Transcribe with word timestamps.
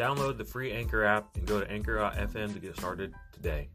Download 0.00 0.38
the 0.38 0.46
free 0.46 0.72
Anchor 0.72 1.04
app 1.04 1.36
and 1.36 1.46
go 1.46 1.60
to 1.60 1.70
anchor.fm 1.70 2.54
to 2.54 2.58
get 2.58 2.74
started 2.74 3.12
today. 3.34 3.68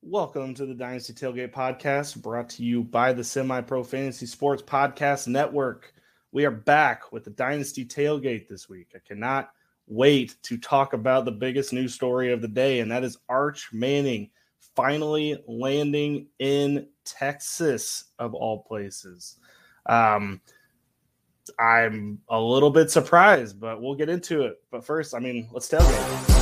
Welcome 0.00 0.54
to 0.54 0.64
the 0.64 0.72
Dynasty 0.72 1.12
Tailgate 1.12 1.52
Podcast, 1.52 2.22
brought 2.22 2.48
to 2.48 2.64
you 2.64 2.82
by 2.82 3.12
the 3.12 3.22
Semi 3.22 3.60
Pro 3.60 3.84
Fantasy 3.84 4.24
Sports 4.24 4.62
Podcast 4.62 5.28
Network. 5.28 5.92
We 6.32 6.46
are 6.46 6.50
back 6.50 7.12
with 7.12 7.24
the 7.24 7.30
Dynasty 7.32 7.84
Tailgate 7.84 8.48
this 8.48 8.70
week. 8.70 8.92
I 8.94 9.00
cannot 9.06 9.50
wait 9.86 10.36
to 10.44 10.56
talk 10.56 10.94
about 10.94 11.26
the 11.26 11.32
biggest 11.32 11.74
news 11.74 11.92
story 11.92 12.32
of 12.32 12.40
the 12.40 12.48
day, 12.48 12.80
and 12.80 12.90
that 12.90 13.04
is 13.04 13.18
Arch 13.28 13.68
Manning 13.74 14.30
finally 14.74 15.36
landing 15.46 16.28
in 16.38 16.86
Texas, 17.04 18.04
of 18.18 18.32
all 18.32 18.62
places. 18.62 19.36
Um, 19.84 20.40
I'm 21.58 22.20
a 22.28 22.40
little 22.40 22.70
bit 22.70 22.90
surprised, 22.90 23.60
but 23.60 23.80
we'll 23.80 23.94
get 23.94 24.08
into 24.08 24.42
it. 24.42 24.56
But 24.70 24.84
first, 24.84 25.14
I 25.14 25.18
mean, 25.18 25.48
let's 25.52 25.68
tell 25.68 25.80
tailgate. 25.80 26.40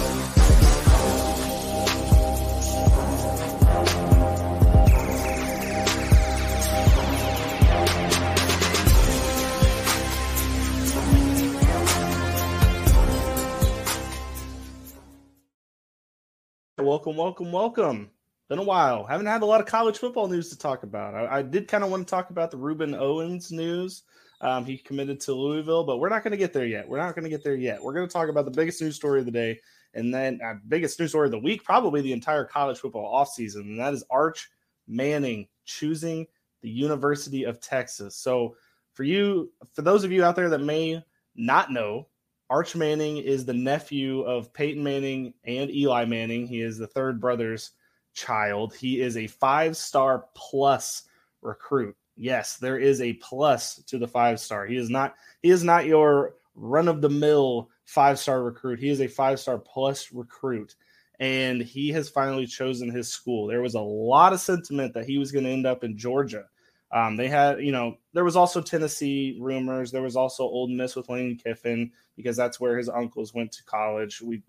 Welcome, 16.78 17.16
welcome, 17.16 17.52
welcome. 17.52 18.10
Been 18.48 18.58
a 18.58 18.62
while. 18.62 19.04
Haven't 19.04 19.26
had 19.26 19.42
a 19.42 19.46
lot 19.46 19.60
of 19.60 19.66
college 19.66 19.98
football 19.98 20.26
news 20.26 20.48
to 20.48 20.58
talk 20.58 20.82
about. 20.82 21.14
I, 21.14 21.38
I 21.38 21.42
did 21.42 21.68
kind 21.68 21.84
of 21.84 21.90
want 21.90 22.06
to 22.06 22.10
talk 22.10 22.30
about 22.30 22.50
the 22.50 22.56
Rueben 22.56 22.98
Owens 22.98 23.52
news. 23.52 24.04
Um, 24.40 24.64
he 24.64 24.78
committed 24.78 25.20
to 25.20 25.32
Louisville, 25.32 25.84
but 25.84 25.98
we're 25.98 26.08
not 26.08 26.22
going 26.22 26.32
to 26.32 26.38
get 26.38 26.52
there 26.52 26.66
yet. 26.66 26.88
We're 26.88 26.98
not 26.98 27.14
going 27.14 27.24
to 27.24 27.30
get 27.30 27.42
there 27.42 27.56
yet. 27.56 27.82
We're 27.82 27.94
going 27.94 28.06
to 28.06 28.12
talk 28.12 28.28
about 28.28 28.44
the 28.44 28.52
biggest 28.52 28.80
news 28.80 28.94
story 28.94 29.18
of 29.18 29.26
the 29.26 29.32
day, 29.32 29.58
and 29.94 30.14
then 30.14 30.40
uh, 30.44 30.54
biggest 30.68 31.00
news 31.00 31.10
story 31.10 31.26
of 31.26 31.32
the 31.32 31.38
week, 31.38 31.64
probably 31.64 32.02
the 32.02 32.12
entire 32.12 32.44
college 32.44 32.78
football 32.78 33.12
offseason, 33.12 33.62
and 33.62 33.80
that 33.80 33.94
is 33.94 34.04
Arch 34.10 34.48
Manning 34.86 35.48
choosing 35.64 36.26
the 36.62 36.70
University 36.70 37.44
of 37.44 37.60
Texas. 37.60 38.16
So, 38.16 38.56
for 38.94 39.02
you, 39.02 39.52
for 39.74 39.82
those 39.82 40.04
of 40.04 40.12
you 40.12 40.24
out 40.24 40.36
there 40.36 40.48
that 40.50 40.60
may 40.60 41.02
not 41.36 41.72
know, 41.72 42.06
Arch 42.50 42.74
Manning 42.74 43.18
is 43.18 43.44
the 43.44 43.52
nephew 43.52 44.22
of 44.22 44.52
Peyton 44.52 44.82
Manning 44.82 45.34
and 45.44 45.70
Eli 45.70 46.04
Manning. 46.04 46.46
He 46.46 46.62
is 46.62 46.78
the 46.78 46.86
third 46.86 47.20
brother's 47.20 47.72
child. 48.14 48.74
He 48.74 49.00
is 49.00 49.16
a 49.16 49.26
five 49.26 49.76
star 49.76 50.24
plus 50.34 51.04
recruit. 51.42 51.96
Yes, 52.18 52.56
there 52.56 52.78
is 52.78 53.00
a 53.00 53.14
plus 53.14 53.76
to 53.86 53.96
the 53.96 54.08
five 54.08 54.40
star. 54.40 54.66
He 54.66 54.76
is 54.76 54.90
not 54.90 55.14
he 55.40 55.50
is 55.50 55.62
not 55.62 55.86
your 55.86 56.34
run 56.56 56.88
of 56.88 57.00
the 57.00 57.08
mill 57.08 57.70
five 57.84 58.18
star 58.18 58.42
recruit. 58.42 58.80
He 58.80 58.90
is 58.90 59.00
a 59.00 59.06
five 59.06 59.38
star 59.40 59.58
plus 59.58 60.12
recruit. 60.12 60.74
And 61.20 61.60
he 61.60 61.88
has 61.90 62.08
finally 62.08 62.46
chosen 62.46 62.90
his 62.90 63.08
school. 63.08 63.46
There 63.46 63.62
was 63.62 63.74
a 63.74 63.80
lot 63.80 64.32
of 64.32 64.40
sentiment 64.40 64.94
that 64.94 65.06
he 65.06 65.18
was 65.18 65.32
going 65.32 65.44
to 65.44 65.50
end 65.50 65.66
up 65.66 65.82
in 65.82 65.96
Georgia. 65.98 66.44
Um, 66.92 67.16
they 67.16 67.28
had, 67.28 67.60
you 67.60 67.72
know, 67.72 67.96
there 68.12 68.24
was 68.24 68.36
also 68.36 68.60
Tennessee 68.60 69.36
rumors. 69.40 69.90
There 69.90 70.02
was 70.02 70.16
also 70.16 70.44
Ole 70.44 70.68
Miss 70.68 70.94
with 70.94 71.08
Lane 71.08 71.36
Kiffin 71.36 71.90
because 72.16 72.36
that's 72.36 72.60
where 72.60 72.78
his 72.78 72.88
uncles 72.88 73.34
went 73.34 73.52
to 73.52 73.64
college. 73.64 74.22
We 74.22 74.42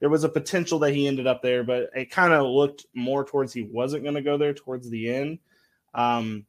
there 0.00 0.10
was 0.10 0.24
a 0.24 0.28
potential 0.28 0.78
that 0.80 0.92
he 0.92 1.06
ended 1.06 1.26
up 1.26 1.42
there, 1.42 1.64
but 1.64 1.90
it 1.94 2.10
kind 2.10 2.32
of 2.32 2.46
looked 2.46 2.86
more 2.94 3.24
towards 3.24 3.52
he 3.52 3.62
wasn't 3.62 4.02
going 4.02 4.14
to 4.14 4.22
go 4.22 4.36
there 4.36 4.52
towards 4.52 4.90
the 4.90 5.14
end. 5.14 5.38
Um, 5.94 6.44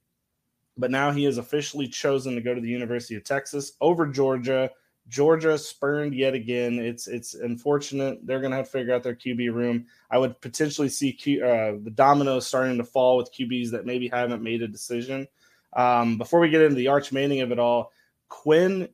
but 0.77 0.91
now 0.91 1.11
he 1.11 1.23
has 1.23 1.37
officially 1.37 1.87
chosen 1.87 2.35
to 2.35 2.41
go 2.41 2.53
to 2.53 2.61
the 2.61 2.69
University 2.69 3.15
of 3.15 3.23
Texas 3.23 3.73
over 3.81 4.07
Georgia. 4.07 4.69
Georgia 5.07 5.57
spurned 5.57 6.13
yet 6.13 6.33
again. 6.33 6.79
It's 6.79 7.07
it's 7.07 7.33
unfortunate. 7.33 8.25
They're 8.25 8.41
going 8.41 8.51
to 8.51 8.57
have 8.57 8.65
to 8.65 8.71
figure 8.71 8.93
out 8.93 9.03
their 9.03 9.15
QB 9.15 9.53
room. 9.53 9.85
I 10.11 10.17
would 10.17 10.39
potentially 10.41 10.89
see 10.89 11.13
Q, 11.13 11.45
uh, 11.45 11.77
the 11.81 11.91
dominoes 11.91 12.45
starting 12.45 12.77
to 12.77 12.83
fall 12.83 13.17
with 13.17 13.33
QBs 13.33 13.71
that 13.71 13.85
maybe 13.85 14.07
haven't 14.07 14.43
made 14.43 14.61
a 14.61 14.67
decision. 14.67 15.27
Um, 15.73 16.17
before 16.17 16.39
we 16.39 16.49
get 16.49 16.61
into 16.61 16.75
the 16.75 16.87
Arch 16.87 17.11
Manning 17.11 17.41
of 17.41 17.51
it 17.51 17.59
all, 17.59 17.91
Quinn, 18.29 18.89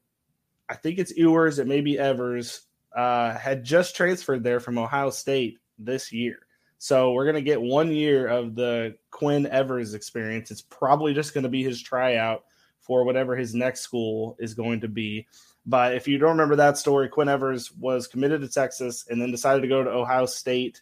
I 0.69 0.75
think 0.75 0.99
it's 0.99 1.15
Ewers, 1.15 1.59
it 1.59 1.67
may 1.67 1.81
be 1.81 1.97
Evers, 1.97 2.61
uh, 2.95 3.35
had 3.37 3.63
just 3.63 3.95
transferred 3.95 4.43
there 4.43 4.59
from 4.59 4.77
Ohio 4.77 5.09
State 5.09 5.59
this 5.79 6.11
year. 6.11 6.39
So 6.83 7.13
we're 7.13 7.23
going 7.23 7.35
to 7.35 7.41
get 7.41 7.61
one 7.61 7.93
year 7.93 8.27
of 8.27 8.55
the 8.55 8.97
Quinn 9.09 9.45
Evers 9.45 9.93
experience. 9.93 10.51
It's 10.51 10.63
probably 10.63 11.13
just 11.13 11.33
going 11.33 11.45
to 11.45 11.49
be 11.49 11.63
his 11.63 11.81
tryout 11.81 12.43
for 12.81 13.05
whatever 13.05 13.37
his 13.37 13.55
next 13.55 13.79
school 13.79 14.35
is 14.37 14.53
going 14.53 14.81
to 14.81 14.89
be. 14.89 15.25
But 15.65 15.95
if 15.95 16.09
you 16.09 16.17
don't 16.17 16.31
remember 16.31 16.57
that 16.57 16.77
story, 16.77 17.07
Quinn 17.07 17.29
Evers 17.29 17.71
was 17.71 18.05
committed 18.05 18.41
to 18.41 18.49
Texas 18.49 19.05
and 19.09 19.21
then 19.21 19.31
decided 19.31 19.61
to 19.61 19.69
go 19.69 19.81
to 19.81 19.89
Ohio 19.89 20.25
State 20.25 20.81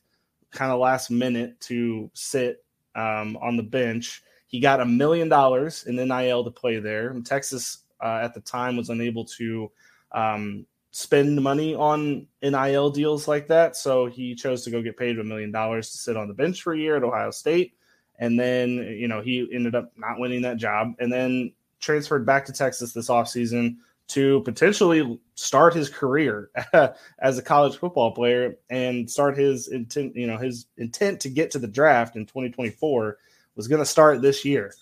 kind 0.50 0.72
of 0.72 0.80
last 0.80 1.12
minute 1.12 1.60
to 1.60 2.10
sit 2.16 2.66
um, 2.96 3.38
on 3.38 3.56
the 3.56 3.62
bench. 3.62 4.24
He 4.48 4.60
got 4.60 4.82
a 4.82 4.86
million 4.86 5.30
dollars 5.30 5.86
in 5.86 5.98
NIL 5.98 6.44
to 6.44 6.50
play 6.50 6.80
there. 6.80 7.14
Texas 7.24 7.84
uh, 8.04 8.22
at 8.24 8.34
the 8.34 8.42
time 8.42 8.76
was 8.76 8.90
unable 8.90 9.26
to 9.26 9.72
um, 10.14 10.66
spend 10.91 11.41
money 11.41 11.74
on 11.74 12.28
NIL 12.41 12.90
deals 12.90 13.28
like 13.28 13.47
that. 13.47 13.75
So 13.75 14.07
he 14.07 14.35
chose 14.35 14.63
to 14.66 14.72
go 14.72 14.81
get 14.81 14.97
paid 14.97 15.18
a 15.18 15.24
million 15.24 15.52
dollars 15.52 15.91
to 15.91 15.97
sit 15.97 16.18
on 16.18 16.28
the 16.28 16.34
bench 16.34 16.62
for 16.62 16.74
a 16.74 16.78
year 16.78 16.97
at 16.97 17.03
Ohio 17.03 17.31
State. 17.31 17.74
And 18.19 18.40
then, 18.40 18.78
you 19.00 19.07
know, 19.07 19.22
he 19.22 19.50
ended 19.52 19.74
up 19.74 19.91
not 19.97 20.19
winning 20.19 20.41
that 20.44 20.57
job 20.57 20.94
and 21.00 21.12
then 21.12 21.53
transferred 21.79 22.25
back 22.25 22.46
to 22.46 22.53
Texas 22.53 22.94
this 22.94 23.09
offseason 23.09 23.78
to 24.09 24.41
potentially 24.41 25.19
start 25.35 25.74
his 25.74 25.90
career 25.90 26.52
as 27.19 27.38
a 27.38 27.41
college 27.41 27.78
football 27.78 28.12
player 28.12 28.56
and 28.69 29.09
start 29.09 29.38
his 29.38 29.69
intent, 29.69 30.13
you 30.16 30.28
know, 30.28 30.38
his 30.38 30.68
intent 30.78 31.22
to 31.22 31.29
get 31.29 31.50
to 31.52 31.59
the 31.59 31.68
draft 31.68 32.18
in 32.18 32.25
2024 32.25 33.18
was 33.56 33.69
going 33.69 33.79
to 33.79 33.85
start 33.85 34.22
this 34.22 34.44
year. 34.44 34.73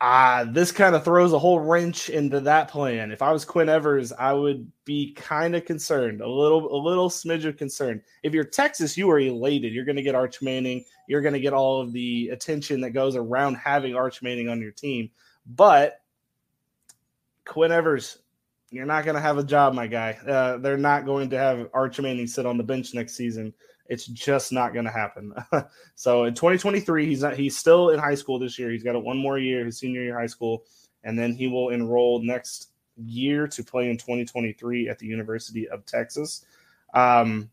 Uh, 0.00 0.44
this 0.44 0.70
kind 0.70 0.94
of 0.94 1.04
throws 1.04 1.32
a 1.32 1.38
whole 1.38 1.58
wrench 1.58 2.08
into 2.08 2.38
that 2.38 2.68
plan. 2.68 3.10
If 3.10 3.20
I 3.20 3.32
was 3.32 3.44
Quinn 3.44 3.68
Evers, 3.68 4.12
I 4.12 4.32
would 4.32 4.70
be 4.84 5.12
kind 5.14 5.56
of 5.56 5.64
concerned, 5.64 6.20
a 6.20 6.28
little, 6.28 6.72
a 6.72 6.78
little 6.80 7.10
smidge 7.10 7.44
of 7.44 7.56
concern. 7.56 8.00
If 8.22 8.32
you're 8.32 8.44
Texas, 8.44 8.96
you 8.96 9.10
are 9.10 9.18
elated. 9.18 9.72
You're 9.72 9.84
going 9.84 9.96
to 9.96 10.02
get 10.02 10.14
Arch 10.14 10.40
Manning. 10.40 10.84
You're 11.08 11.20
going 11.20 11.34
to 11.34 11.40
get 11.40 11.52
all 11.52 11.80
of 11.80 11.92
the 11.92 12.28
attention 12.28 12.80
that 12.82 12.90
goes 12.90 13.16
around 13.16 13.56
having 13.56 13.96
Arch 13.96 14.22
Manning 14.22 14.48
on 14.48 14.60
your 14.60 14.70
team. 14.70 15.10
But 15.46 16.00
Quinn 17.44 17.72
Evers, 17.72 18.18
you're 18.70 18.86
not 18.86 19.04
going 19.04 19.16
to 19.16 19.20
have 19.20 19.38
a 19.38 19.44
job, 19.44 19.74
my 19.74 19.88
guy. 19.88 20.12
Uh, 20.12 20.58
they're 20.58 20.76
not 20.76 21.06
going 21.06 21.30
to 21.30 21.38
have 21.38 21.70
Arch 21.74 21.98
Manning 21.98 22.28
sit 22.28 22.46
on 22.46 22.56
the 22.56 22.62
bench 22.62 22.94
next 22.94 23.16
season. 23.16 23.52
It's 23.88 24.06
just 24.06 24.52
not 24.52 24.72
going 24.72 24.84
to 24.84 24.90
happen. 24.90 25.32
so 25.94 26.24
in 26.24 26.34
2023, 26.34 27.06
he's 27.06 27.22
not. 27.22 27.36
He's 27.36 27.56
still 27.56 27.90
in 27.90 27.98
high 27.98 28.14
school 28.14 28.38
this 28.38 28.58
year. 28.58 28.70
He's 28.70 28.82
got 28.82 28.94
a 28.94 29.00
one 29.00 29.16
more 29.18 29.38
year, 29.38 29.64
his 29.64 29.78
senior 29.78 30.02
year 30.02 30.18
high 30.18 30.26
school, 30.26 30.64
and 31.04 31.18
then 31.18 31.32
he 31.32 31.46
will 31.46 31.70
enroll 31.70 32.22
next 32.22 32.70
year 32.96 33.46
to 33.48 33.64
play 33.64 33.90
in 33.90 33.96
2023 33.96 34.88
at 34.88 34.98
the 34.98 35.06
University 35.06 35.68
of 35.68 35.86
Texas. 35.86 36.44
Um, 36.92 37.50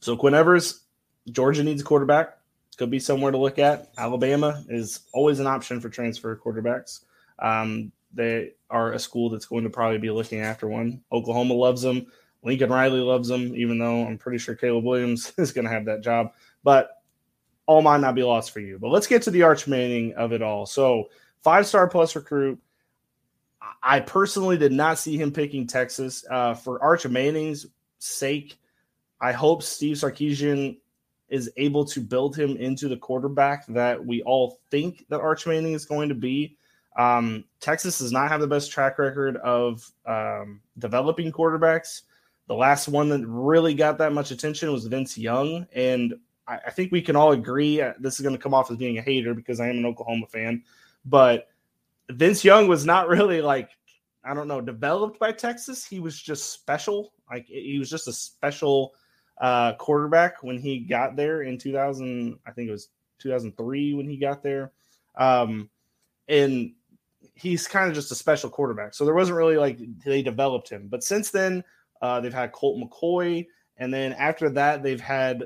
so 0.00 0.16
Quinn 0.16 0.34
Evers, 0.34 0.80
Georgia 1.30 1.62
needs 1.62 1.82
a 1.82 1.84
quarterback 1.84 2.36
could 2.76 2.90
be 2.90 2.98
somewhere 2.98 3.32
to 3.32 3.38
look 3.38 3.58
at. 3.58 3.92
Alabama 3.98 4.64
is 4.68 5.00
always 5.12 5.40
an 5.40 5.46
option 5.46 5.80
for 5.80 5.88
transfer 5.88 6.36
quarterbacks. 6.36 7.04
Um, 7.38 7.92
they 8.14 8.52
are 8.70 8.92
a 8.92 8.98
school 8.98 9.30
that's 9.30 9.46
going 9.46 9.64
to 9.64 9.70
probably 9.70 9.98
be 9.98 10.10
looking 10.10 10.40
after 10.40 10.68
one. 10.68 11.02
Oklahoma 11.12 11.54
loves 11.54 11.82
them. 11.82 12.06
Lincoln 12.44 12.70
Riley 12.70 13.00
loves 13.00 13.28
them, 13.28 13.54
even 13.54 13.78
though 13.78 14.04
I'm 14.04 14.18
pretty 14.18 14.38
sure 14.38 14.54
Caleb 14.54 14.84
Williams 14.84 15.32
is 15.38 15.52
going 15.52 15.64
to 15.64 15.70
have 15.70 15.84
that 15.86 16.02
job. 16.02 16.32
But 16.64 17.02
all 17.66 17.82
might 17.82 18.00
not 18.00 18.14
be 18.14 18.22
lost 18.22 18.50
for 18.50 18.60
you. 18.60 18.78
But 18.78 18.88
let's 18.88 19.06
get 19.06 19.22
to 19.22 19.30
the 19.30 19.42
Arch 19.42 19.66
Manning 19.66 20.14
of 20.14 20.32
it 20.32 20.42
all. 20.42 20.66
So, 20.66 21.08
five 21.42 21.66
star 21.66 21.88
plus 21.88 22.16
recruit. 22.16 22.60
I 23.82 24.00
personally 24.00 24.58
did 24.58 24.72
not 24.72 24.98
see 24.98 25.16
him 25.16 25.32
picking 25.32 25.66
Texas. 25.66 26.24
Uh, 26.30 26.54
for 26.54 26.82
Arch 26.82 27.06
Manning's 27.06 27.66
sake, 27.98 28.58
I 29.20 29.32
hope 29.32 29.62
Steve 29.62 29.96
Sarkisian 29.96 30.78
is 31.28 31.50
able 31.56 31.84
to 31.86 32.00
build 32.00 32.36
him 32.36 32.56
into 32.56 32.88
the 32.88 32.96
quarterback 32.96 33.66
that 33.68 34.04
we 34.04 34.22
all 34.22 34.60
think 34.70 35.06
that 35.08 35.20
Arch 35.20 35.46
Manning 35.46 35.72
is 35.72 35.86
going 35.86 36.08
to 36.08 36.14
be. 36.14 36.56
Um, 36.98 37.44
Texas 37.60 38.00
does 38.00 38.12
not 38.12 38.28
have 38.28 38.40
the 38.40 38.46
best 38.46 38.70
track 38.70 38.98
record 38.98 39.36
of 39.38 39.90
um, 40.04 40.60
developing 40.78 41.32
quarterbacks. 41.32 42.02
The 42.48 42.54
last 42.54 42.88
one 42.88 43.08
that 43.10 43.26
really 43.26 43.74
got 43.74 43.98
that 43.98 44.12
much 44.12 44.30
attention 44.30 44.72
was 44.72 44.86
Vince 44.86 45.16
Young, 45.16 45.66
and 45.74 46.14
I, 46.46 46.58
I 46.66 46.70
think 46.70 46.92
we 46.92 47.02
can 47.02 47.16
all 47.16 47.32
agree. 47.32 47.80
Uh, 47.80 47.92
this 47.98 48.14
is 48.14 48.20
going 48.20 48.34
to 48.34 48.42
come 48.42 48.54
off 48.54 48.70
as 48.70 48.76
being 48.76 48.98
a 48.98 49.02
hater 49.02 49.34
because 49.34 49.60
I 49.60 49.68
am 49.68 49.78
an 49.78 49.86
Oklahoma 49.86 50.26
fan, 50.26 50.62
but 51.04 51.48
Vince 52.10 52.44
Young 52.44 52.68
was 52.68 52.84
not 52.84 53.08
really 53.08 53.40
like 53.40 53.70
I 54.24 54.34
don't 54.34 54.48
know 54.48 54.60
developed 54.60 55.18
by 55.18 55.32
Texas. 55.32 55.84
He 55.84 56.00
was 56.00 56.20
just 56.20 56.52
special. 56.52 57.12
Like 57.30 57.46
he 57.46 57.78
was 57.78 57.90
just 57.90 58.08
a 58.08 58.12
special 58.12 58.94
uh, 59.40 59.74
quarterback 59.74 60.42
when 60.42 60.58
he 60.58 60.80
got 60.80 61.16
there 61.16 61.42
in 61.42 61.58
2000. 61.58 62.38
I 62.46 62.50
think 62.52 62.68
it 62.68 62.72
was 62.72 62.88
2003 63.18 63.94
when 63.94 64.08
he 64.08 64.16
got 64.16 64.42
there, 64.42 64.72
um, 65.16 65.68
and 66.28 66.72
he's 67.34 67.66
kind 67.66 67.88
of 67.88 67.94
just 67.94 68.12
a 68.12 68.14
special 68.14 68.50
quarterback. 68.50 68.94
So 68.94 69.04
there 69.04 69.14
wasn't 69.14 69.38
really 69.38 69.56
like 69.56 69.78
they 70.04 70.22
developed 70.22 70.68
him. 70.68 70.88
But 70.88 71.02
since 71.02 71.30
then, 71.30 71.64
uh, 72.02 72.20
they've 72.20 72.34
had 72.34 72.52
Colt 72.52 72.78
McCoy, 72.78 73.46
and 73.78 73.94
then 73.94 74.12
after 74.12 74.50
that, 74.50 74.82
they've 74.82 75.00
had 75.00 75.44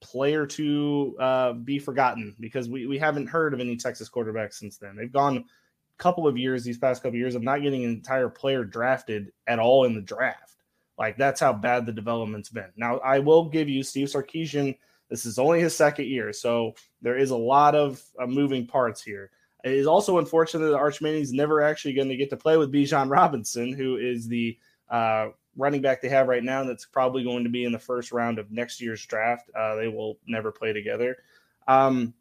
player 0.00 0.46
to 0.46 1.16
uh, 1.18 1.52
be 1.52 1.78
forgotten 1.78 2.34
because 2.40 2.68
we, 2.68 2.86
we 2.86 2.98
haven't 2.98 3.28
heard 3.28 3.54
of 3.54 3.60
any 3.60 3.76
Texas 3.76 4.10
quarterbacks 4.10 4.54
since 4.54 4.76
then. 4.76 4.96
They've 4.96 5.12
gone 5.12 5.38
a 5.38 5.44
couple 5.98 6.26
of 6.26 6.36
years, 6.36 6.64
these 6.64 6.78
past 6.78 7.02
couple 7.02 7.16
of 7.16 7.20
years, 7.20 7.34
of 7.34 7.42
not 7.42 7.62
getting 7.62 7.84
an 7.84 7.90
entire 7.90 8.28
player 8.28 8.64
drafted 8.64 9.32
at 9.46 9.58
all 9.58 9.84
in 9.84 9.94
the 9.94 10.00
draft. 10.00 10.56
Like 10.98 11.16
that's 11.16 11.40
how 11.40 11.52
bad 11.52 11.86
the 11.86 11.92
development's 11.92 12.48
been. 12.48 12.72
Now, 12.76 12.98
I 12.98 13.20
will 13.20 13.48
give 13.48 13.68
you 13.68 13.82
Steve 13.82 14.08
Sarkisian. 14.08 14.76
This 15.08 15.24
is 15.24 15.38
only 15.38 15.60
his 15.60 15.74
second 15.74 16.06
year, 16.06 16.32
so 16.32 16.74
there 17.00 17.16
is 17.16 17.30
a 17.30 17.36
lot 17.36 17.74
of 17.74 18.02
uh, 18.20 18.26
moving 18.26 18.66
parts 18.66 19.02
here. 19.02 19.30
It 19.64 19.72
is 19.72 19.86
also 19.86 20.18
unfortunate 20.18 20.66
that 20.66 20.76
Arch 20.76 21.00
Manning's 21.00 21.32
never 21.32 21.62
actually 21.62 21.94
going 21.94 22.08
to 22.08 22.16
get 22.16 22.30
to 22.30 22.36
play 22.36 22.56
with 22.56 22.72
Bijan 22.72 23.10
Robinson, 23.10 23.72
who 23.72 23.96
is 23.96 24.28
the 24.28 24.58
uh, 24.90 25.28
running 25.56 25.82
back 25.82 26.00
they 26.00 26.08
have 26.08 26.28
right 26.28 26.44
now 26.44 26.64
that's 26.64 26.86
probably 26.86 27.24
going 27.24 27.44
to 27.44 27.50
be 27.50 27.64
in 27.64 27.72
the 27.72 27.78
first 27.78 28.12
round 28.12 28.38
of 28.38 28.50
next 28.50 28.80
year's 28.80 29.04
draft. 29.04 29.50
Uh, 29.54 29.74
they 29.74 29.88
will 29.88 30.18
never 30.26 30.52
play 30.52 30.72
together. 30.72 31.16
Um, 31.66 32.14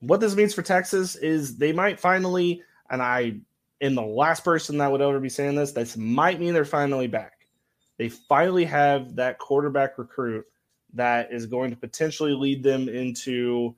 what 0.00 0.20
this 0.20 0.34
means 0.34 0.52
for 0.52 0.62
Texas 0.62 1.16
is 1.16 1.56
they 1.56 1.72
might 1.72 1.98
finally, 1.98 2.62
and 2.90 3.00
I 3.00 3.38
am 3.80 3.94
the 3.94 4.02
last 4.02 4.44
person 4.44 4.78
that 4.78 4.90
would 4.90 5.00
ever 5.00 5.20
be 5.20 5.28
saying 5.28 5.54
this, 5.54 5.72
this 5.72 5.96
might 5.96 6.40
mean 6.40 6.52
they're 6.52 6.64
finally 6.64 7.06
back. 7.06 7.46
They 7.96 8.08
finally 8.08 8.64
have 8.66 9.16
that 9.16 9.38
quarterback 9.38 9.96
recruit 9.96 10.44
that 10.94 11.32
is 11.32 11.46
going 11.46 11.70
to 11.70 11.76
potentially 11.76 12.32
lead 12.32 12.62
them 12.62 12.88
into 12.88 13.74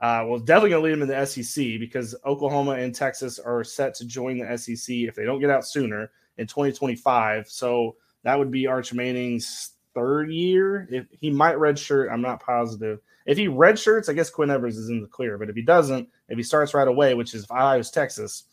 uh, 0.00 0.24
well, 0.26 0.40
definitely 0.40 0.70
going 0.70 0.82
to 0.82 0.84
lead 0.84 0.92
them 0.92 1.02
in 1.02 1.08
the 1.08 1.24
SEC 1.24 1.78
because 1.78 2.14
Oklahoma 2.26 2.72
and 2.72 2.94
Texas 2.94 3.38
are 3.38 3.64
set 3.64 3.94
to 3.94 4.04
join 4.04 4.36
the 4.36 4.58
SEC 4.58 4.94
if 4.96 5.14
they 5.14 5.24
don't 5.24 5.40
get 5.40 5.50
out 5.50 5.66
sooner 5.66 6.10
in 6.38 6.46
2025. 6.46 7.48
So 7.48 7.96
that 8.22 8.38
would 8.38 8.50
be 8.50 8.66
Arch 8.66 8.92
Manning's 8.92 9.72
third 9.94 10.30
year. 10.30 10.88
If 10.90 11.06
he 11.20 11.30
might 11.30 11.56
redshirt, 11.56 12.12
I'm 12.12 12.22
not 12.22 12.42
positive. 12.42 13.00
If 13.26 13.38
he 13.38 13.46
redshirts, 13.46 14.08
I 14.08 14.12
guess 14.12 14.30
Quinn 14.30 14.50
Evers 14.50 14.76
is 14.76 14.90
in 14.90 15.00
the 15.00 15.06
clear. 15.08 15.38
But 15.38 15.48
if 15.48 15.56
he 15.56 15.62
doesn't, 15.62 16.08
if 16.28 16.36
he 16.36 16.42
starts 16.42 16.74
right 16.74 16.88
away, 16.88 17.14
which 17.14 17.34
is 17.34 17.44
if 17.44 17.52
I 17.52 17.76
was 17.76 17.90
Texas, 17.90 18.44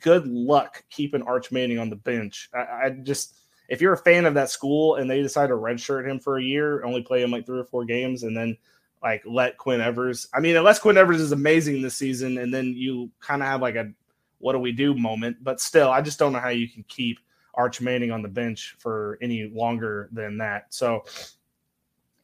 good 0.00 0.26
luck 0.26 0.84
keeping 0.90 1.22
Arch 1.22 1.52
Manning 1.52 1.78
on 1.78 1.90
the 1.90 1.96
bench. 1.96 2.50
I, 2.52 2.86
I 2.86 2.90
just 3.02 3.36
if 3.68 3.80
you're 3.80 3.92
a 3.92 3.98
fan 3.98 4.26
of 4.26 4.34
that 4.34 4.50
school 4.50 4.96
and 4.96 5.10
they 5.10 5.22
decide 5.22 5.48
to 5.48 5.54
redshirt 5.54 6.08
him 6.08 6.20
for 6.20 6.38
a 6.38 6.42
year, 6.42 6.84
only 6.84 7.02
play 7.02 7.22
him 7.22 7.30
like 7.30 7.46
three 7.46 7.58
or 7.58 7.64
four 7.64 7.84
games, 7.84 8.22
and 8.22 8.36
then 8.36 8.56
like 9.02 9.22
let 9.26 9.58
Quinn 9.58 9.80
Evers. 9.80 10.28
I 10.32 10.40
mean, 10.40 10.56
unless 10.56 10.78
Quinn 10.78 10.98
Evers 10.98 11.20
is 11.20 11.32
amazing 11.32 11.82
this 11.82 11.94
season, 11.94 12.38
and 12.38 12.52
then 12.52 12.74
you 12.76 13.10
kind 13.20 13.42
of 13.42 13.48
have 13.48 13.60
like 13.60 13.76
a 13.76 13.92
what 14.38 14.52
do 14.52 14.58
we 14.58 14.72
do 14.72 14.94
moment. 14.94 15.38
But 15.42 15.60
still, 15.60 15.90
I 15.90 16.00
just 16.00 16.18
don't 16.18 16.32
know 16.32 16.40
how 16.40 16.48
you 16.48 16.68
can 16.68 16.84
keep 16.88 17.18
Arch 17.56 17.80
Manning 17.80 18.10
on 18.10 18.22
the 18.22 18.28
bench 18.28 18.76
for 18.78 19.18
any 19.20 19.48
longer 19.48 20.08
than 20.12 20.38
that. 20.38 20.66
So 20.74 21.04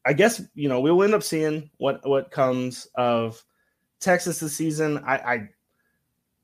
I 0.05 0.13
guess 0.13 0.43
you 0.55 0.69
know 0.69 0.81
we'll 0.81 1.03
end 1.03 1.15
up 1.15 1.23
seeing 1.23 1.71
what 1.79 2.07
what 2.07 2.31
comes 2.31 2.87
of 2.95 3.43
Texas 4.01 4.41
this 4.41 4.55
season. 4.55 5.03
I 5.07 5.17
I, 5.17 5.49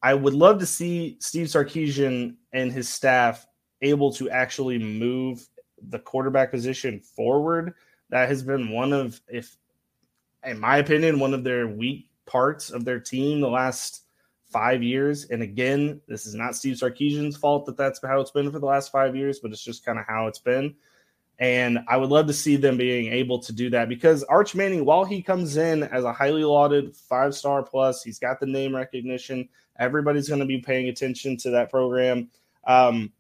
I 0.03 0.15
would 0.15 0.35
love 0.35 0.59
to 0.61 0.67
see 0.67 1.17
Steve 1.21 1.49
Sarkisian 1.49 2.37
and 2.53 2.73
his 2.73 2.89
staff 2.89 3.47
able 3.83 4.13
to 4.13 4.31
actually 4.31 4.79
move 4.79 5.47
the 5.89 5.99
quarterback 5.99 6.51
position 6.51 7.01
forward. 7.01 7.75
That 8.11 8.29
has 8.29 8.43
been 8.43 8.71
one 8.71 8.93
of, 8.93 9.21
if 9.29 9.57
in 10.45 10.59
my 10.59 10.79
opinion, 10.79 11.21
one 11.21 11.35
of 11.35 11.45
their 11.45 11.67
weak 11.67 12.09
parts 12.27 12.71
of 12.71 12.85
their 12.85 13.01
team 13.01 13.41
the 13.41 13.49
last 13.49 14.05
five 14.51 14.83
years. 14.83 15.27
And 15.27 15.43
again, 15.43 16.01
this 16.09 16.27
is 16.27 16.35
not 16.35 16.57
Steve 16.57 16.77
Sarkisian's 16.77 17.37
fault 17.37 17.67
that 17.67 17.77
that's 17.77 18.01
how 18.03 18.21
it's 18.21 18.31
been 18.31 18.51
for 18.51 18.59
the 18.59 18.67
last 18.67 18.91
five 18.91 19.15
years, 19.15 19.41
but 19.41 19.51
it's 19.51 19.63
just 19.63 19.85
kind 19.85 19.99
of 19.99 20.07
how 20.07 20.27
it's 20.27 20.39
been. 20.39 20.75
And 21.41 21.79
I 21.87 21.97
would 21.97 22.11
love 22.11 22.27
to 22.27 22.33
see 22.33 22.57
them 22.57 22.77
being 22.77 23.13
able 23.13 23.39
to 23.41 23.53
do 23.53 23.71
that 23.71 23.89
because 23.89 24.25
Arch 24.25 24.57
Manning, 24.57 24.85
while 24.85 25.05
he 25.05 25.23
comes 25.23 25.57
in 25.57 25.85
as 25.85 26.03
a 26.03 26.13
highly 26.13 26.43
lauded 26.43 26.97
five 26.97 27.35
star 27.35 27.63
plus, 27.63 28.03
he's 28.03 28.19
got 28.19 28.41
the 28.41 28.47
name 28.47 28.75
recognition. 28.75 29.49
Everybody's 29.79 30.29
going 30.29 30.41
to 30.41 30.47
be 30.47 30.59
paying 30.59 30.89
attention 30.89 31.37
to 31.39 31.51
that 31.51 31.71
program. 31.71 32.29
Um, 32.67 33.13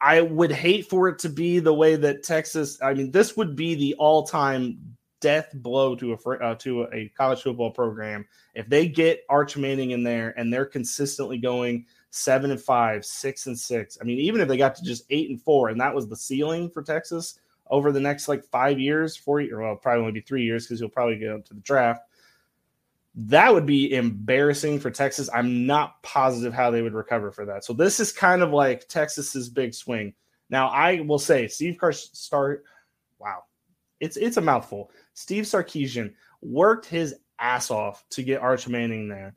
I 0.00 0.22
would 0.22 0.50
hate 0.50 0.88
for 0.88 1.08
it 1.08 1.20
to 1.20 1.28
be 1.28 1.60
the 1.60 1.72
way 1.72 1.94
that 1.94 2.24
Texas. 2.24 2.82
I 2.82 2.94
mean, 2.94 3.12
this 3.12 3.36
would 3.36 3.54
be 3.54 3.76
the 3.76 3.94
all-time 3.94 4.95
death 5.20 5.50
blow 5.54 5.96
to 5.96 6.12
a 6.12 6.30
uh, 6.38 6.54
to 6.56 6.82
a 6.92 7.10
college 7.16 7.42
football 7.42 7.70
program 7.70 8.26
if 8.54 8.68
they 8.68 8.88
get 8.88 9.24
Arch 9.28 9.56
Manning 9.56 9.92
in 9.92 10.02
there 10.02 10.34
and 10.38 10.52
they're 10.52 10.66
consistently 10.66 11.38
going 11.38 11.86
seven 12.10 12.50
and 12.50 12.60
five, 12.60 13.04
six 13.04 13.46
and 13.46 13.58
six. 13.58 13.98
I 14.00 14.04
mean, 14.04 14.18
even 14.18 14.40
if 14.40 14.48
they 14.48 14.56
got 14.56 14.74
to 14.76 14.84
just 14.84 15.04
eight 15.10 15.30
and 15.30 15.40
four, 15.40 15.68
and 15.68 15.80
that 15.80 15.94
was 15.94 16.08
the 16.08 16.16
ceiling 16.16 16.70
for 16.70 16.82
Texas 16.82 17.38
over 17.68 17.92
the 17.92 18.00
next 18.00 18.28
like 18.28 18.44
five 18.44 18.78
years, 18.78 19.16
four 19.16 19.40
years, 19.40 19.58
well, 19.58 19.76
probably 19.76 20.00
only 20.00 20.12
be 20.12 20.20
three 20.20 20.44
years 20.44 20.66
because 20.66 20.80
you'll 20.80 20.88
probably 20.88 21.18
get 21.18 21.32
up 21.32 21.44
to 21.46 21.54
the 21.54 21.60
draft. 21.60 22.02
That 23.14 23.52
would 23.52 23.66
be 23.66 23.94
embarrassing 23.94 24.78
for 24.80 24.90
Texas. 24.90 25.30
I'm 25.32 25.66
not 25.66 26.02
positive 26.02 26.52
how 26.52 26.70
they 26.70 26.82
would 26.82 26.94
recover 26.94 27.30
for 27.32 27.46
that. 27.46 27.64
So 27.64 27.72
this 27.72 27.98
is 27.98 28.12
kind 28.12 28.42
of 28.42 28.52
like 28.52 28.88
Texas's 28.88 29.48
big 29.48 29.74
swing. 29.74 30.12
Now, 30.50 30.68
I 30.68 31.00
will 31.00 31.18
say, 31.18 31.48
Steve 31.48 31.78
Carr 31.78 31.92
start. 31.92 32.64
Wow, 33.18 33.44
it's 34.00 34.16
it's 34.16 34.36
a 34.36 34.42
mouthful. 34.42 34.90
Steve 35.16 35.44
Sarkisian 35.44 36.12
worked 36.42 36.84
his 36.84 37.16
ass 37.38 37.70
off 37.70 38.04
to 38.10 38.22
get 38.22 38.42
Arch 38.42 38.68
Manning 38.68 39.08
there. 39.08 39.34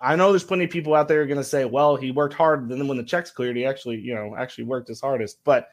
I 0.00 0.16
know 0.16 0.32
there's 0.32 0.42
plenty 0.42 0.64
of 0.64 0.70
people 0.70 0.94
out 0.94 1.06
there 1.06 1.24
going 1.26 1.38
to 1.38 1.44
say, 1.44 1.64
well, 1.64 1.94
he 1.94 2.10
worked 2.10 2.34
hard. 2.34 2.68
Then 2.68 2.88
when 2.88 2.96
the 2.96 3.04
checks 3.04 3.30
cleared, 3.30 3.56
he 3.56 3.64
actually, 3.64 3.98
you 3.98 4.14
know, 4.14 4.34
actually 4.36 4.64
worked 4.64 4.88
his 4.88 5.00
hardest. 5.00 5.38
But 5.44 5.68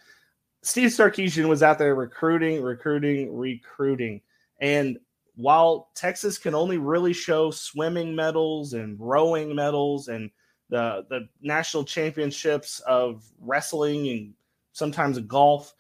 Steve 0.62 0.90
Sarkisian 0.90 1.50
was 1.50 1.64
out 1.64 1.80
there 1.80 1.96
recruiting, 1.96 2.62
recruiting, 2.62 3.36
recruiting. 3.36 4.22
And 4.62 5.00
while 5.36 5.90
Texas 5.96 6.38
can 6.38 6.54
only 6.54 6.78
really 6.78 7.14
show 7.14 7.50
swimming 7.50 8.16
medals 8.16 8.74
and 8.74 9.00
rowing 9.00 9.56
medals 9.56 10.10
and 10.10 10.30
the 10.70 11.08
the 11.10 11.28
national 11.42 11.86
championships 11.86 12.82
of 12.82 13.24
wrestling 13.40 14.08
and 14.10 14.34
sometimes 14.74 15.18
golf, 15.20 15.74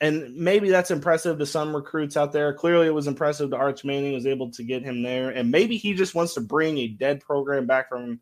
and 0.00 0.34
maybe 0.36 0.68
that's 0.68 0.90
impressive 0.90 1.38
to 1.38 1.46
some 1.46 1.74
recruits 1.74 2.16
out 2.16 2.32
there. 2.32 2.52
Clearly, 2.52 2.86
it 2.86 2.94
was 2.94 3.06
impressive 3.06 3.50
to 3.50 3.56
Arch 3.56 3.84
Manning 3.84 4.12
was 4.12 4.26
able 4.26 4.50
to 4.50 4.62
get 4.62 4.82
him 4.82 5.02
there, 5.02 5.30
and 5.30 5.50
maybe 5.50 5.76
he 5.76 5.94
just 5.94 6.14
wants 6.14 6.34
to 6.34 6.40
bring 6.40 6.78
a 6.78 6.88
dead 6.88 7.20
program 7.20 7.66
back 7.66 7.88
from, 7.88 8.20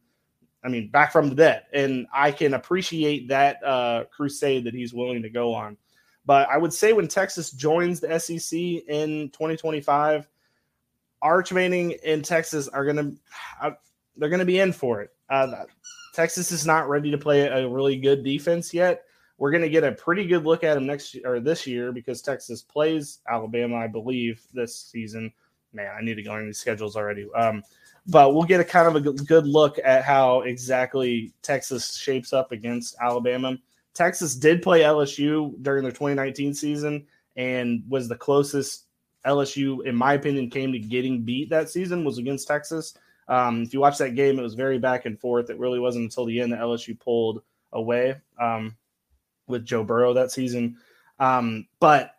I 0.65 0.69
mean, 0.69 0.89
back 0.91 1.11
from 1.11 1.29
the 1.29 1.35
dead. 1.35 1.65
And 1.73 2.07
I 2.13 2.31
can 2.31 2.55
appreciate 2.55 3.29
that 3.29 3.63
uh, 3.65 4.05
crusade 4.05 4.65
that 4.65 4.75
he's 4.75 4.95
willing 4.95 5.23
to 5.23 5.31
go 5.31 5.53
on. 5.53 5.77
But 6.25 6.49
I 6.49 6.59
would 6.59 6.73
say 6.73 6.93
when 6.93 7.09
Texas 7.09 7.51
joins 7.51 8.01
the 8.01 8.19
SEC 8.19 8.59
in 8.59 9.31
2025, 9.31 10.29
Arch 11.23 11.53
Manning 11.53 11.97
and 12.07 12.25
Texas 12.25 12.69
are 12.69 12.85
gonna 12.85 13.13
uh, 13.61 13.73
they're 14.17 14.29
gonna 14.29 14.45
be 14.45 14.61
in 14.61 14.73
for 14.73 15.01
it. 15.01 15.11
Uh, 15.29 15.65
Texas 16.15 16.53
is 16.53 16.65
not 16.65 16.89
ready 16.89 17.11
to 17.11 17.19
play 17.19 17.41
a 17.41 17.69
really 17.69 17.97
good 17.97 18.23
defense 18.23 18.73
yet 18.73 19.05
we're 19.45 19.51
going 19.51 19.63
to 19.63 19.69
get 19.69 19.85
a 19.85 19.93
pretty 19.93 20.27
good 20.27 20.43
look 20.47 20.65
at 20.65 20.75
him 20.75 20.87
next 20.87 21.19
or 21.23 21.39
this 21.39 21.67
year 21.67 21.93
because 21.93 22.23
Texas 22.23 22.63
plays 22.63 23.19
Alabama, 23.31 23.77
I 23.77 23.89
believe, 23.89 24.41
this 24.55 24.75
season. 24.75 25.31
man, 25.75 25.93
I 25.95 26.03
need 26.03 26.15
to 26.15 26.23
go 26.23 26.33
on 26.33 26.47
these 26.47 26.57
schedules 26.57 26.97
already. 26.97 27.29
Um, 27.37 27.63
but 28.07 28.33
we'll 28.33 28.45
get 28.45 28.61
a 28.61 28.65
kind 28.65 28.89
of 28.89 28.97
a 28.97 29.13
good 29.13 29.47
look 29.47 29.79
at 29.85 30.03
how 30.03 30.41
exactly 30.41 31.35
Texas 31.43 31.95
shapes 31.95 32.33
up 32.33 32.53
against 32.53 32.97
Alabama. 33.03 33.59
Texas 33.93 34.35
did 34.35 34.63
play 34.63 34.81
LSU 34.81 35.63
during 35.63 35.83
their 35.83 35.93
2019 35.93 36.55
season 36.55 37.07
and 37.37 37.83
was 37.87 38.09
the 38.09 38.17
closest 38.17 38.87
LSU, 39.27 39.85
in 39.85 39.95
my 39.95 40.15
opinion, 40.15 40.49
came 40.49 40.73
to 40.73 40.79
getting 40.79 41.21
beat 41.21 41.51
that 41.51 41.69
season 41.69 42.03
was 42.03 42.17
against 42.17 42.49
Texas. 42.49 42.97
Um, 43.29 43.61
if 43.61 43.75
you 43.75 43.81
watch 43.81 43.99
that 43.99 44.15
game, 44.15 44.39
it 44.39 44.43
was 44.43 44.55
very 44.55 44.79
back 44.79 45.05
and 45.05 45.21
forth. 45.21 45.51
It 45.51 45.59
really 45.59 45.81
wasn't 45.81 46.05
until 46.05 46.25
the 46.25 46.41
end 46.41 46.51
that 46.55 46.61
LSU 46.61 46.99
pulled 46.99 47.43
away 47.75 48.15
um, 48.41 48.75
with 49.47 49.65
Joe 49.65 49.85
Burrow 49.85 50.15
that 50.15 50.33
season. 50.33 50.77
Um, 51.19 51.67
but 51.81 52.13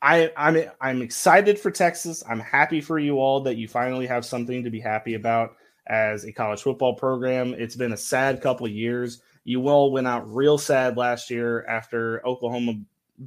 I, 0.00 0.32
I'm 0.36 0.64
I'm 0.80 1.02
excited 1.02 1.58
for 1.58 1.70
Texas. 1.70 2.24
I'm 2.28 2.40
happy 2.40 2.80
for 2.80 2.98
you 2.98 3.18
all 3.20 3.40
that 3.42 3.56
you 3.56 3.68
finally 3.68 4.06
have 4.06 4.24
something 4.24 4.64
to 4.64 4.70
be 4.70 4.80
happy 4.80 5.14
about 5.14 5.56
as 5.86 6.24
a 6.24 6.32
college 6.32 6.62
football 6.62 6.94
program. 6.94 7.54
It's 7.56 7.76
been 7.76 7.92
a 7.92 7.96
sad 7.96 8.40
couple 8.40 8.66
of 8.66 8.72
years. 8.72 9.22
You 9.44 9.68
all 9.68 9.92
went 9.92 10.06
out 10.06 10.32
real 10.32 10.58
sad 10.58 10.96
last 10.96 11.30
year 11.30 11.64
after 11.66 12.24
Oklahoma 12.26 12.74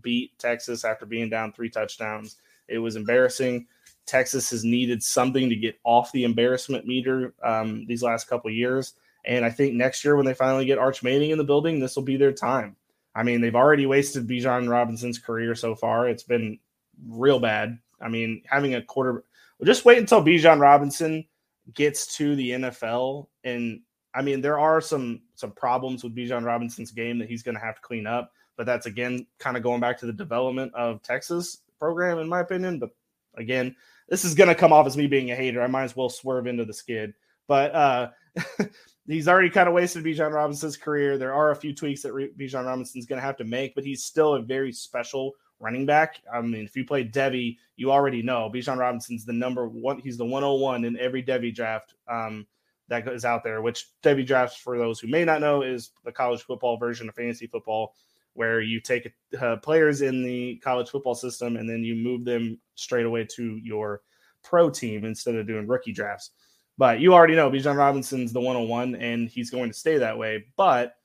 beat 0.02 0.38
Texas 0.38 0.84
after 0.84 1.06
being 1.06 1.30
down 1.30 1.54
three 1.54 1.70
touchdowns. 1.70 2.38
It 2.68 2.80
was 2.80 2.96
embarrassing. 2.96 3.68
Texas 4.06 4.50
has 4.52 4.64
needed 4.64 5.02
something 5.02 5.50
to 5.50 5.56
get 5.56 5.80
off 5.84 6.12
the 6.12 6.24
embarrassment 6.24 6.86
meter 6.86 7.34
um, 7.44 7.86
these 7.88 8.04
last 8.04 8.28
couple 8.28 8.52
years. 8.52 8.94
And 9.26 9.44
I 9.44 9.50
think 9.50 9.74
next 9.74 10.04
year, 10.04 10.16
when 10.16 10.26
they 10.26 10.34
finally 10.34 10.66
get 10.66 10.78
Arch 10.78 11.04
Manning 11.04 11.32
in 11.32 11.38
the 11.38 11.44
building, 11.44 11.80
this 11.80 11.96
will 11.96 12.04
be 12.04 12.18
their 12.18 12.32
time. 12.32 12.76
I 13.16 13.24
mean, 13.24 13.42
they've 13.42 13.56
already 13.56 13.86
wasted 13.86 14.28
Bijan 14.28 14.70
Robinson's 14.70 15.20
career 15.20 15.56
so 15.56 15.74
far. 15.74 16.08
It's 16.10 16.24
been 16.24 16.60
real 17.08 17.40
bad. 17.40 17.80
I 18.02 18.10
mean, 18.10 18.44
having 18.46 18.76
a 18.76 18.82
quarter, 18.82 19.24
well, 19.58 19.66
just 19.66 19.86
wait 19.86 19.98
until 19.98 20.24
Bijan 20.24 20.60
Robinson 20.60 21.26
gets 21.74 22.18
to 22.18 22.36
the 22.36 22.52
NFL. 22.52 23.28
And 23.44 23.82
I 24.14 24.22
mean, 24.22 24.42
there 24.42 24.60
are 24.60 24.82
some 24.82 25.22
some 25.36 25.52
problems 25.52 26.04
with 26.04 26.16
Bijan 26.16 26.46
Robinson's 26.46 26.92
game 26.92 27.20
that 27.20 27.30
he's 27.30 27.44
going 27.44 27.56
to 27.56 27.62
have 27.62 27.76
to 27.76 27.82
clean 27.82 28.06
up. 28.06 28.32
But 28.58 28.66
that's 28.66 28.86
again 28.86 29.26
kind 29.40 29.58
of 29.58 29.64
going 29.64 29.82
back 29.82 29.98
to 30.00 30.06
the 30.06 30.14
development 30.14 30.74
of 30.76 31.02
Texas 31.02 31.60
program, 31.80 32.20
in 32.20 32.30
my 32.30 32.42
opinion. 32.42 32.80
But 32.80 32.92
again, 33.36 33.76
this 34.10 34.24
is 34.24 34.36
going 34.36 34.50
to 34.50 34.56
come 34.56 34.72
off 34.74 34.88
as 34.88 34.98
me 34.98 35.08
being 35.08 35.32
a 35.32 35.36
hater. 35.36 35.62
I 35.62 35.68
might 35.68 35.84
as 35.84 35.96
well 35.96 36.10
swerve 36.10 36.48
into 36.48 36.66
the 36.66 36.74
skid. 36.74 37.14
But 37.48 37.76
uh, 37.76 38.10
he's 39.08 39.28
already 39.28 39.50
kind 39.50 39.68
of 39.68 39.74
wasted 39.74 40.04
Bijan 40.04 40.32
Robinson's 40.32 40.78
career. 40.78 41.18
There 41.18 41.34
are 41.34 41.52
a 41.52 41.56
few 41.56 41.74
tweaks 41.74 42.02
that 42.02 42.14
Bijan 42.14 42.66
Robinson's 42.66 43.06
going 43.06 43.20
to 43.20 43.26
have 43.26 43.38
to 43.38 43.44
make, 43.44 43.76
but 43.76 43.84
he's 43.84 44.04
still 44.04 44.36
a 44.36 44.42
very 44.42 44.72
special 44.72 45.34
running 45.60 45.86
back. 45.86 46.22
I 46.32 46.42
mean, 46.42 46.66
if 46.66 46.76
you 46.76 46.86
play 46.86 47.06
Devy, 47.06 47.58
you 47.76 47.92
already 47.92 48.22
know 48.22 48.50
Bijan 48.54 48.78
Robinson's 48.78 49.26
the 49.26 49.34
number 49.34 49.68
one. 49.68 50.00
He's 50.00 50.18
the 50.18 50.26
101 50.26 50.86
in 50.86 50.98
every 51.00 51.24
Devy 51.24 51.54
draft 51.54 51.94
um, 52.08 52.46
that 52.88 53.08
is 53.08 53.26
out 53.26 53.44
there, 53.44 53.62
which 53.62 53.90
Devy 54.04 54.26
drafts, 54.26 54.58
for 54.58 54.78
those 54.78 55.00
who 55.00 55.08
may 55.08 55.24
not 55.24 55.42
know, 55.42 55.62
is 55.62 55.92
the 56.04 56.12
college 56.12 56.44
football 56.44 56.78
version 56.78 57.08
of 57.08 57.16
fantasy 57.16 57.48
football 57.48 57.96
where 58.34 58.60
you 58.60 58.82
take 58.82 59.14
uh, 59.40 59.56
players 59.58 60.02
in 60.02 60.22
the 60.22 60.58
college 60.58 60.90
football 60.90 61.16
system 61.16 61.56
and 61.56 61.70
then 61.70 61.84
you 61.84 61.96
move 61.96 62.26
them 62.26 62.60
straight 62.76 63.06
away 63.06 63.24
to 63.24 63.58
your 63.64 64.02
pro 64.44 64.70
team 64.70 65.06
instead 65.06 65.36
of 65.36 65.48
doing 65.48 65.66
rookie 65.68 65.94
drafts. 65.94 66.32
But 66.78 67.00
you 67.00 67.14
already 67.14 67.36
know 67.36 67.50
Bijan 67.50 67.78
Robinson's 67.78 68.34
the 68.34 68.42
101 68.42 68.96
and 68.96 69.30
he's 69.30 69.50
going 69.50 69.70
to 69.70 69.78
stay 69.78 69.98
that 69.98 70.18
way. 70.18 70.46
But 70.58 70.96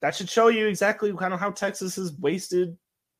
that 0.00 0.14
should 0.14 0.28
show 0.28 0.48
you 0.48 0.66
exactly 0.66 1.12
kind 1.12 1.34
of 1.34 1.40
how 1.40 1.50
Texas 1.50 1.96
has 1.96 2.12
wasted 2.14 2.76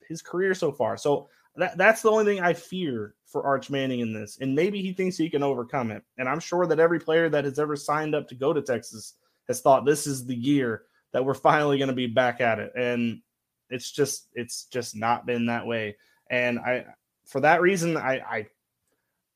his 0.09 0.23
career 0.23 0.55
so 0.55 0.73
far. 0.73 0.97
So 0.97 1.29
that, 1.57 1.77
that's 1.77 2.03
the 2.03 2.11
only 2.11 2.25
thing 2.25 2.43
I 2.43 2.53
fear 2.53 3.15
for 3.27 3.45
Arch 3.45 3.71
Manning 3.71 4.01
in 4.01 4.13
this. 4.13 4.39
And 4.41 4.55
maybe 4.55 4.81
he 4.83 4.93
thinks 4.93 5.17
he 5.17 5.31
can 5.31 5.43
overcome 5.43 5.91
it. 5.91 6.03
And 6.19 6.29
I'm 6.29 6.41
sure 6.41 6.67
that 6.67 6.81
every 6.81 7.01
player 7.01 7.29
that 7.29 7.45
has 7.45 7.59
ever 7.59 7.77
signed 7.77 8.15
up 8.15 8.29
to 8.29 8.35
go 8.35 8.53
to 8.53 8.63
Texas 8.63 9.15
has 9.49 9.61
thought 9.61 9.85
this 9.85 10.07
is 10.07 10.27
the 10.27 10.35
year 10.35 10.85
that 11.13 11.25
we're 11.25 11.35
finally 11.35 11.79
going 11.79 11.89
to 11.89 11.95
be 11.95 12.07
back 12.07 12.41
at 12.41 12.59
it. 12.59 12.73
And 12.77 13.21
it's 13.69 13.91
just 13.91 14.29
it's 14.35 14.65
just 14.65 14.97
not 14.97 15.27
been 15.27 15.47
that 15.47 15.67
way. 15.67 15.97
And 16.29 16.59
I 16.59 16.87
for 17.27 17.41
that 17.41 17.61
reason 17.61 17.97
I 17.97 18.21
I 18.21 18.47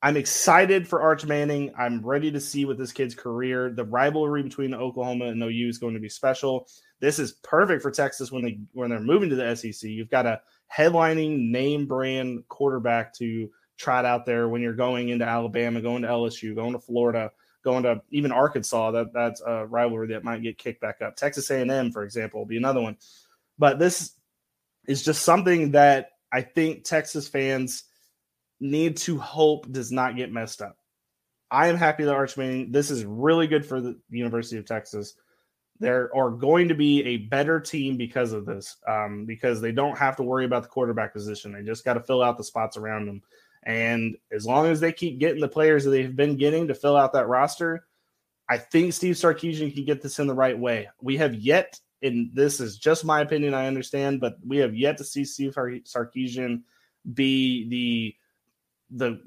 I'm 0.04 0.18
excited 0.18 0.86
for 0.86 1.00
Arch 1.00 1.24
Manning. 1.24 1.72
I'm 1.78 2.04
ready 2.04 2.30
to 2.30 2.38
see 2.38 2.66
what 2.66 2.76
this 2.76 2.92
kid's 2.92 3.14
career. 3.14 3.70
The 3.70 3.86
rivalry 3.86 4.42
between 4.42 4.74
Oklahoma 4.74 5.24
and 5.28 5.42
OU 5.42 5.70
is 5.70 5.78
going 5.78 5.94
to 5.94 6.00
be 6.00 6.10
special. 6.10 6.68
This 7.00 7.18
is 7.18 7.32
perfect 7.42 7.80
for 7.80 7.90
Texas 7.90 8.30
when 8.30 8.44
they 8.44 8.60
when 8.74 8.90
they're 8.90 9.00
moving 9.00 9.30
to 9.30 9.34
the 9.34 9.56
SEC. 9.56 9.88
You've 9.88 10.10
got 10.10 10.26
a 10.26 10.42
headlining 10.70 11.48
name 11.48 11.86
brand 11.86 12.46
quarterback 12.48 13.14
to 13.14 13.48
trot 13.78 14.04
out 14.04 14.26
there 14.26 14.50
when 14.50 14.60
you're 14.60 14.74
going 14.74 15.08
into 15.08 15.24
Alabama, 15.24 15.80
going 15.80 16.02
to 16.02 16.08
LSU, 16.08 16.54
going 16.54 16.74
to 16.74 16.78
Florida, 16.78 17.32
going 17.64 17.84
to 17.84 18.02
even 18.10 18.30
Arkansas. 18.30 18.90
That 18.90 19.14
that's 19.14 19.40
a 19.40 19.64
rivalry 19.64 20.08
that 20.08 20.22
might 20.22 20.42
get 20.42 20.58
kicked 20.58 20.82
back 20.82 21.00
up. 21.00 21.16
Texas 21.16 21.50
A&M, 21.50 21.92
for 21.92 22.04
example, 22.04 22.40
will 22.40 22.46
be 22.46 22.58
another 22.58 22.82
one. 22.82 22.98
But 23.58 23.78
this 23.78 24.12
is 24.86 25.02
just 25.02 25.22
something 25.22 25.70
that 25.70 26.10
I 26.30 26.42
think 26.42 26.84
Texas 26.84 27.26
fans 27.26 27.84
need 28.60 28.96
to 28.98 29.18
hope 29.18 29.70
does 29.70 29.92
not 29.92 30.16
get 30.16 30.32
messed 30.32 30.62
up. 30.62 30.76
I 31.50 31.68
am 31.68 31.76
happy 31.76 32.04
that 32.04 32.14
Arch 32.14 32.36
Manning, 32.36 32.72
this 32.72 32.90
is 32.90 33.04
really 33.04 33.46
good 33.46 33.64
for 33.64 33.80
the 33.80 33.98
University 34.10 34.56
of 34.56 34.66
Texas. 34.66 35.14
There 35.80 36.10
are 36.16 36.30
going 36.30 36.68
to 36.68 36.74
be 36.74 37.02
a 37.04 37.16
better 37.18 37.60
team 37.60 37.96
because 37.96 38.32
of 38.32 38.46
this, 38.46 38.76
um, 38.88 39.24
because 39.26 39.60
they 39.60 39.72
don't 39.72 39.98
have 39.98 40.16
to 40.16 40.22
worry 40.22 40.44
about 40.44 40.62
the 40.62 40.68
quarterback 40.68 41.12
position. 41.12 41.52
They 41.52 41.62
just 41.62 41.84
got 41.84 41.94
to 41.94 42.00
fill 42.00 42.22
out 42.22 42.38
the 42.38 42.44
spots 42.44 42.76
around 42.76 43.06
them. 43.06 43.22
And 43.64 44.16
as 44.32 44.46
long 44.46 44.66
as 44.66 44.80
they 44.80 44.92
keep 44.92 45.18
getting 45.18 45.40
the 45.40 45.48
players 45.48 45.84
that 45.84 45.90
they've 45.90 46.14
been 46.14 46.36
getting 46.36 46.68
to 46.68 46.74
fill 46.74 46.96
out 46.96 47.12
that 47.12 47.28
roster, 47.28 47.86
I 48.48 48.58
think 48.58 48.92
Steve 48.92 49.16
Sarkisian 49.16 49.74
can 49.74 49.84
get 49.84 50.02
this 50.02 50.18
in 50.18 50.26
the 50.26 50.34
right 50.34 50.58
way. 50.58 50.88
We 51.00 51.16
have 51.16 51.34
yet 51.34 51.78
and 52.04 52.30
this 52.34 52.60
is 52.60 52.76
just 52.76 53.04
my 53.04 53.20
opinion, 53.22 53.54
I 53.54 53.66
understand, 53.66 54.20
but 54.20 54.36
we 54.46 54.58
have 54.58 54.76
yet 54.76 54.98
to 54.98 55.04
see 55.04 55.24
Steve 55.24 55.54
Sarkisian 55.54 56.62
be 57.14 57.68
the 57.68 58.14
the 58.90 59.20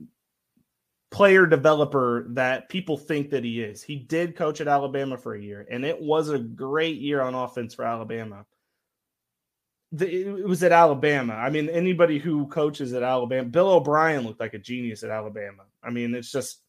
player 1.09 1.45
developer 1.45 2.25
that 2.29 2.69
people 2.69 2.97
think 2.97 3.29
that 3.29 3.43
he 3.43 3.61
is. 3.61 3.81
He 3.81 3.95
did 3.95 4.35
coach 4.35 4.61
at 4.61 4.67
Alabama 4.67 5.17
for 5.17 5.35
a 5.35 5.41
year, 5.41 5.65
and 5.69 5.85
it 5.85 5.99
was 6.01 6.29
a 6.29 6.39
great 6.39 6.97
year 6.97 7.21
on 7.21 7.33
offense 7.33 7.73
for 7.73 7.85
Alabama. 7.85 8.45
The, 9.93 10.39
it 10.39 10.47
was 10.47 10.63
at 10.63 10.73
Alabama. 10.73 11.33
I 11.33 11.49
mean, 11.49 11.69
anybody 11.69 12.19
who 12.19 12.47
coaches 12.47 12.91
at 12.93 13.03
Alabama, 13.03 13.47
Bill 13.47 13.69
O'Brien 13.69 14.25
looked 14.25 14.41
like 14.41 14.53
a 14.53 14.59
genius 14.59 15.03
at 15.03 15.11
Alabama. 15.11 15.63
I 15.81 15.91
mean, 15.91 16.13
it's 16.13 16.31
just 16.31 16.61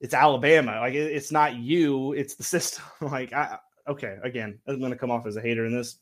it's 0.00 0.14
Alabama. 0.14 0.80
Like 0.80 0.94
it, 0.94 1.12
it's 1.12 1.30
not 1.30 1.56
you, 1.56 2.12
it's 2.12 2.34
the 2.34 2.42
system. 2.54 2.84
like 3.00 3.32
I 3.32 3.58
okay, 3.86 4.16
again, 4.24 4.58
I'm 4.66 4.80
going 4.80 4.92
to 4.92 4.98
come 4.98 5.10
off 5.10 5.26
as 5.26 5.36
a 5.36 5.40
hater 5.40 5.64
in 5.64 5.74
this. 5.74 5.98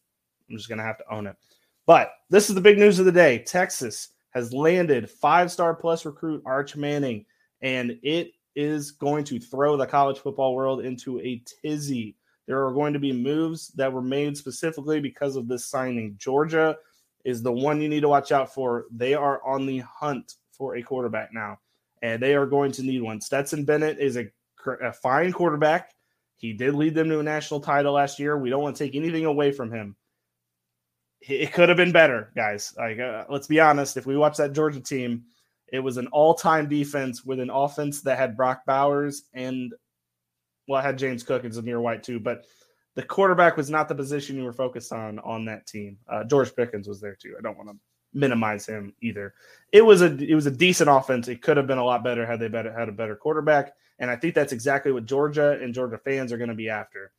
I'm 0.49 0.57
just 0.57 0.69
going 0.69 0.79
to 0.79 0.85
have 0.85 0.99
to 0.99 1.13
own 1.13 1.27
it. 1.27 1.37
But 1.87 2.13
this 2.31 2.49
is 2.49 2.55
the 2.55 2.61
big 2.61 2.79
news 2.79 2.99
of 2.99 3.05
the 3.07 3.13
day. 3.13 3.39
Texas 3.39 4.09
has 4.31 4.53
landed 4.53 5.11
five 5.11 5.51
star 5.51 5.75
plus 5.75 6.05
recruit 6.05 6.43
Arch 6.45 6.77
Manning, 6.77 7.25
and 7.61 7.99
it 8.03 8.33
is 8.55 8.91
going 8.91 9.25
to 9.25 9.39
throw 9.39 9.77
the 9.77 9.87
college 9.87 10.19
football 10.19 10.55
world 10.55 10.85
into 10.85 11.21
a 11.21 11.43
tizzy. 11.63 12.17
There 12.47 12.67
are 12.67 12.73
going 12.73 12.95
to 12.95 12.99
be 12.99 13.13
moves 13.13 13.69
that 13.69 13.93
were 13.93 14.03
made 14.03 14.37
specifically 14.37 15.01
because 15.01 15.37
of 15.37 15.49
this 15.49 15.67
signing. 15.67 16.17
Georgia 16.19 16.77
is 17.25 17.43
the 17.43 17.53
one 17.53 17.81
you 17.81 17.89
need 17.89 18.01
to 18.01 18.09
watch 18.09 18.33
out 18.33 18.53
for. 18.53 18.87
They 18.91 19.15
are 19.15 19.45
on 19.47 19.67
the 19.67 19.79
hunt 19.79 20.35
for 20.53 20.77
a 20.77 20.83
quarterback 20.83 21.33
now, 21.33 21.59
and 22.03 22.23
they 22.23 22.35
are 22.35 22.47
going 22.47 22.73
to 22.73 22.83
need 22.83 23.03
one. 23.03 23.21
Stetson 23.21 23.65
Bennett 23.65 23.99
is 23.99 24.17
a, 24.17 24.27
a 24.83 24.93
fine 24.93 25.33
quarterback. 25.33 25.93
He 26.37 26.53
did 26.53 26.75
lead 26.75 26.95
them 26.95 27.09
to 27.11 27.21
a 27.21 27.23
national 27.23 27.61
title 27.61 27.95
last 27.95 28.19
year. 28.19 28.39
We 28.39 28.51
don't 28.51 28.63
want 28.63 28.77
to 28.77 28.85
take 28.85 28.95
anything 28.95 29.25
away 29.25 29.53
from 29.53 29.71
him. 29.71 29.97
It 31.21 31.53
could 31.53 31.69
have 31.69 31.77
been 31.77 31.93
better, 31.93 32.33
guys. 32.37 32.75
Like, 32.77 32.99
uh, 32.99 33.25
let's 33.29 33.47
be 33.47 33.61
honest. 33.61 33.97
If 33.97 34.07
we 34.07 34.17
watch 34.17 34.37
that 34.37 34.53
Georgia 34.53 34.81
team, 34.81 35.25
it 35.73 35.81
was 35.81 35.97
an 35.97 36.07
all-time 36.09 36.69
defense 36.69 37.25
with 37.25 37.41
an 37.41 37.51
offense 37.51 38.03
that 38.03 38.19
had 38.19 38.37
Brock 38.37 38.63
Bowers 38.67 39.25
and, 39.35 39.73
well, 40.67 40.81
I 40.81 40.85
had 40.85 40.99
James 40.99 41.23
Cook 41.23 41.45
and 41.45 41.53
Zamir 41.53 41.81
White 41.81 42.03
too, 42.03 42.21
but 42.21 42.45
the 42.95 43.03
quarterback 43.03 43.57
was 43.57 43.71
not 43.71 43.89
the 43.89 43.95
position 43.95 44.37
you 44.37 44.43
were 44.43 44.53
focused 44.53 44.93
on 44.93 45.21
on 45.21 45.45
that 45.45 45.67
team. 45.67 45.99
Uh, 46.09 46.25
George 46.25 46.55
Pickens 46.57 46.89
was 46.89 47.01
there 47.01 47.15
too. 47.15 47.37
I 47.39 47.43
don't 47.43 47.57
want 47.57 47.71
to 47.71 47.77
minimize 48.13 48.67
him 48.67 48.93
either. 49.01 49.35
It 49.73 49.83
was 49.83 50.03
a 50.03 50.17
it 50.17 50.35
was 50.35 50.47
a 50.47 50.51
decent 50.51 50.91
offense. 50.91 51.29
It 51.29 51.41
could 51.41 51.57
have 51.57 51.69
been 51.69 51.79
a 51.79 51.85
lot 51.85 52.03
better 52.03 52.27
had 52.27 52.41
they 52.41 52.49
better 52.49 52.77
had 52.77 52.89
a 52.89 52.93
better 52.93 53.15
quarterback. 53.15 53.73
And 54.01 54.11
I 54.11 54.17
think 54.17 54.35
that's 54.35 54.53
exactly 54.53 54.91
what 54.91 55.05
Georgia 55.07 55.59
and 55.63 55.75
Georgia 55.75 55.99
fans 55.99 56.33
are 56.33 56.39
going 56.39 56.49
to 56.49 56.57
be 56.57 56.69
after. 56.69 57.13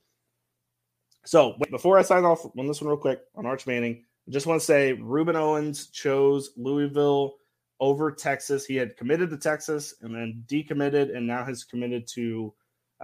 So 1.30 1.54
before 1.70 2.00
I 2.00 2.02
sign 2.02 2.26
off 2.26 2.44
on 2.58 2.66
this 2.66 2.82
one 2.82 2.88
real 2.88 2.98
quick 2.98 3.20
on 3.36 3.46
Arch 3.46 3.68
Manning, 3.68 4.04
I 4.28 4.32
just 4.32 4.48
want 4.48 4.60
to 4.60 4.66
say 4.66 4.98
Rueben 5.00 5.36
Owens 5.36 5.90
chose 5.90 6.50
Louisville 6.58 7.36
over 7.80 8.12
Texas. 8.12 8.66
He 8.66 8.76
had 8.76 8.98
committed 8.98 9.30
to 9.30 9.38
Texas 9.38 9.94
and 10.02 10.16
then 10.16 10.44
decommitted 10.48 11.16
and 11.16 11.28
now 11.28 11.46
has 11.46 11.64
committed 11.64 12.08
to 12.16 12.52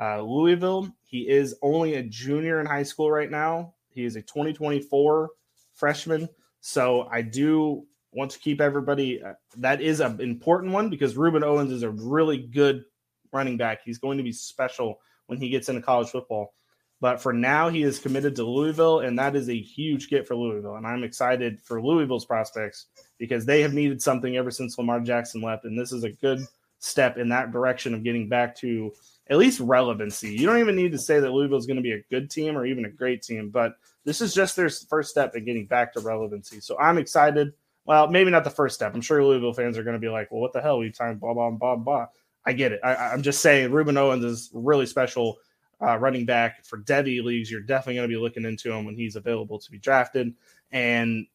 uh, 0.01 0.21
Louisville. 0.21 0.91
He 1.03 1.29
is 1.29 1.55
only 1.61 1.97
a 1.97 2.01
junior 2.01 2.59
in 2.59 2.65
high 2.65 2.81
school 2.81 3.11
right 3.11 3.29
now. 3.29 3.75
He 3.89 4.05
is 4.05 4.15
a 4.15 4.23
2024 4.23 5.29
freshman. 5.75 6.27
So 6.61 7.07
I 7.11 7.21
do 7.21 7.85
want 8.11 8.31
to 8.31 8.39
keep 8.39 8.59
everybody. 8.59 9.21
Uh, 9.21 9.33
that 9.57 9.81
is 9.81 9.99
an 9.99 10.19
important 10.19 10.73
one 10.73 10.89
because 10.89 11.13
Rueben 11.13 11.43
Owens 11.43 11.71
is 11.71 11.83
a 11.83 11.91
really 11.91 12.39
good 12.39 12.85
running 13.31 13.57
back. 13.57 13.81
He's 13.85 13.99
going 13.99 14.17
to 14.17 14.23
be 14.23 14.31
special 14.31 14.99
when 15.27 15.37
he 15.37 15.49
gets 15.49 15.69
into 15.69 15.83
college 15.83 16.09
football. 16.09 16.55
But 17.01 17.21
for 17.21 17.33
now, 17.33 17.69
he 17.69 17.83
is 17.83 17.99
committed 17.99 18.35
to 18.37 18.45
Louisville, 18.45 19.01
and 19.01 19.19
that 19.19 19.35
is 19.35 19.49
a 19.49 19.59
huge 19.59 20.09
get 20.09 20.27
for 20.27 20.35
Louisville. 20.35 20.75
And 20.75 20.87
I'm 20.87 21.03
excited 21.03 21.61
for 21.61 21.81
Louisville's 21.81 22.25
prospects 22.25 22.87
because 23.17 23.45
they 23.45 23.61
have 23.61 23.73
needed 23.73 24.01
something 24.01 24.37
ever 24.37 24.49
since 24.49 24.77
Lamar 24.77 25.01
Jackson 25.01 25.41
left. 25.41 25.65
And 25.65 25.77
this 25.77 25.91
is 25.91 26.03
a 26.03 26.11
good 26.11 26.45
step 26.79 27.17
in 27.17 27.29
that 27.29 27.51
direction 27.51 27.93
of 27.93 28.03
getting 28.03 28.29
back 28.29 28.55
to 28.57 28.91
at 29.29 29.37
least 29.37 29.59
relevancy. 29.59 30.35
You 30.35 30.45
don't 30.45 30.59
even 30.59 30.75
need 30.75 30.91
to 30.91 30.99
say 30.99 31.19
that 31.19 31.31
Louisville 31.31 31.57
is 31.57 31.65
going 31.65 31.77
to 31.77 31.83
be 31.83 31.93
a 31.93 32.03
good 32.09 32.29
team 32.29 32.57
or 32.57 32.65
even 32.65 32.85
a 32.85 32.89
great 32.89 33.23
team, 33.23 33.49
but 33.49 33.75
this 34.03 34.21
is 34.21 34.33
just 34.33 34.55
their 34.55 34.69
first 34.69 35.09
step 35.09 35.35
in 35.35 35.45
getting 35.45 35.65
back 35.65 35.93
to 35.93 35.99
relevancy. 35.99 36.59
So 36.61 36.77
I'm 36.79 36.97
excited. 36.97 37.53
Well, 37.85 38.07
maybe 38.07 38.31
not 38.31 38.43
the 38.43 38.49
first 38.49 38.75
step. 38.75 38.93
I'm 38.93 39.01
sure 39.01 39.23
Louisville 39.23 39.53
fans 39.53 39.77
are 39.77 39.83
going 39.83 39.95
to 39.95 39.99
be 39.99 40.09
like, 40.09 40.31
well, 40.31 40.41
what 40.41 40.53
the 40.53 40.61
hell? 40.61 40.77
We 40.77 40.91
time 40.91 41.17
blah, 41.17 41.33
blah, 41.33 41.49
blah, 41.51 41.75
blah. 41.75 42.05
I 42.45 42.53
get 42.53 42.71
it. 42.71 42.79
I, 42.83 43.13
am 43.13 43.23
just 43.23 43.41
saying 43.41 43.71
Rueben 43.71 43.97
Owens 43.97 44.23
is 44.23 44.51
really 44.53 44.85
special 44.85 45.37
uh, 45.85 45.97
running 45.97 46.25
back 46.25 46.65
for 46.65 46.79
Devy 46.79 47.23
leagues. 47.23 47.51
You're 47.51 47.61
definitely 47.61 47.95
going 47.95 48.09
to 48.09 48.15
be 48.15 48.21
looking 48.21 48.45
into 48.45 48.71
him 48.71 48.85
when 48.85 48.95
he's 48.95 49.15
available 49.15 49.59
to 49.59 49.71
be 49.71 49.77
drafted. 49.77 50.33
And 50.71 51.27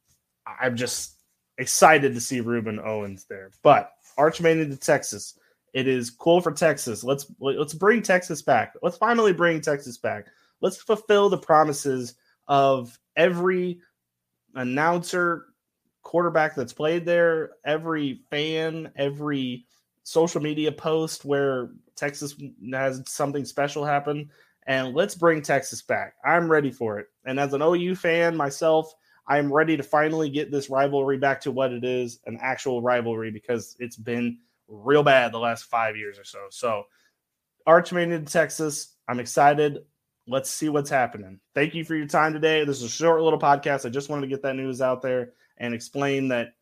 I'm 0.61 0.77
just 0.77 1.17
excited 1.59 2.15
to 2.15 2.21
see 2.21 2.41
Rueben 2.41 2.85
Owens 2.85 3.27
there. 3.29 3.51
But 3.63 3.93
Arch 4.17 4.41
made 4.41 4.59
it 4.59 4.71
to 4.71 4.77
Texas. 4.77 5.39
It 5.73 5.87
is 5.87 6.11
cool 6.11 6.41
for 6.41 6.53
Texas. 6.53 7.05
Let's 7.05 7.27
let's 7.39 7.75
bring 7.75 8.03
Texas 8.03 8.43
back. 8.43 8.75
Let's 8.83 8.97
finally 8.97 9.33
bring 9.33 9.61
Texas 9.61 9.99
back. 9.99 10.27
Let's 10.61 10.79
fulfill 10.79 11.29
the 11.29 11.39
promises 11.39 12.15
of 12.49 12.99
every 13.17 13.81
announcer, 14.57 15.47
quarterback 16.03 16.57
that's 16.57 16.73
played 16.73 17.05
there, 17.05 17.53
every 17.65 18.23
fan, 18.31 18.91
every 18.97 19.67
social 20.03 20.41
media 20.41 20.73
post 20.73 21.25
where 21.25 21.71
Texas 22.01 22.35
has 22.73 23.03
something 23.07 23.45
special 23.45 23.85
happen. 23.85 24.31
And 24.67 24.95
let's 24.95 25.15
bring 25.15 25.43
Texas 25.43 25.83
back. 25.83 26.15
I'm 26.25 26.51
ready 26.51 26.71
for 26.71 26.99
it. 26.99 27.07
And 27.25 27.39
as 27.39 27.53
an 27.55 27.63
OU 27.63 27.95
fan 27.97 28.37
myself, 28.37 28.93
I'm 29.27 29.53
ready 29.53 29.77
to 29.77 29.83
finally 29.83 30.31
get 30.31 30.51
this 30.51 30.71
rivalry 30.71 31.19
back 31.19 31.41
to 31.43 31.53
what 31.53 31.73
it 31.73 31.85
is 31.85 32.21
an 32.27 32.39
actual 32.41 32.83
rivalry 32.83 33.31
because 33.31 33.77
it's 33.79 33.97
been 33.97 34.39
real 34.69 35.03
bad 35.03 35.33
the 35.33 35.39
last 35.39 35.65
five 35.65 35.97
years 35.97 36.19
or 36.19 36.25
so. 36.25 36.47
So, 36.51 36.85
Arch 37.67 37.93
made 37.93 38.09
to 38.11 38.21
Texas. 38.21 38.97
I'm 39.07 39.21
excited. 39.21 39.79
Let's 40.27 40.51
see 40.51 40.69
what's 40.69 40.91
happening. 40.91 41.41
Thank 41.55 41.75
you 41.75 41.85
for 41.85 41.95
your 41.95 42.07
time 42.07 42.33
today. 42.33 42.65
This 42.65 42.79
is 42.79 42.85
a 42.85 42.89
short 42.89 43.23
little 43.23 43.39
podcast. 43.39 43.87
I 43.87 43.91
just 43.91 44.09
wanted 44.09 44.23
to 44.23 44.29
get 44.29 44.43
that 44.43 44.57
news 44.57 44.81
out 44.81 45.03
there 45.03 45.33
and 45.59 45.75
explain 45.75 46.29
that 46.29 46.55